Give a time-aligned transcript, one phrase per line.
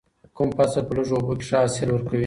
[0.35, 2.19] کوم فصل په لږو اوبو کې ښه حاصل ورکوي؟